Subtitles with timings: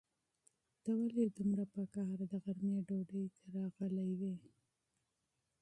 [0.83, 4.35] ته ولې دومره په غوسه د غرمې ډوډۍ ته راغلی وې؟